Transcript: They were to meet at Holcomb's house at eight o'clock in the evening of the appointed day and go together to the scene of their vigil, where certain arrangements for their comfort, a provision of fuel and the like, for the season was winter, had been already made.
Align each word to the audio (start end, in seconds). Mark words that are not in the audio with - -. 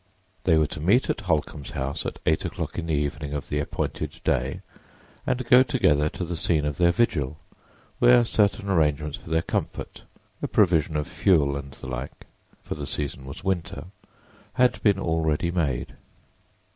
They 0.45 0.57
were 0.57 0.65
to 0.65 0.79
meet 0.81 1.11
at 1.11 1.21
Holcomb's 1.21 1.69
house 1.69 2.07
at 2.07 2.17
eight 2.25 2.43
o'clock 2.43 2.79
in 2.79 2.87
the 2.87 2.95
evening 2.95 3.33
of 3.35 3.49
the 3.49 3.59
appointed 3.59 4.19
day 4.23 4.61
and 5.27 5.45
go 5.45 5.61
together 5.61 6.09
to 6.09 6.25
the 6.25 6.35
scene 6.35 6.65
of 6.65 6.77
their 6.77 6.91
vigil, 6.91 7.37
where 7.99 8.25
certain 8.25 8.67
arrangements 8.67 9.15
for 9.19 9.29
their 9.29 9.43
comfort, 9.43 10.01
a 10.41 10.47
provision 10.47 10.97
of 10.97 11.05
fuel 11.05 11.55
and 11.55 11.73
the 11.73 11.85
like, 11.87 12.25
for 12.63 12.73
the 12.73 12.87
season 12.87 13.25
was 13.25 13.43
winter, 13.43 13.89
had 14.53 14.81
been 14.81 14.97
already 14.97 15.51
made. 15.51 15.93